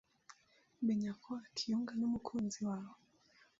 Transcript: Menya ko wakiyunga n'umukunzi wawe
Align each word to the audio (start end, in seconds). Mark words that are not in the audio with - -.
Menya 0.85 1.11
ko 1.21 1.27
wakiyunga 1.35 1.93
n'umukunzi 1.99 2.59
wawe 2.69 2.97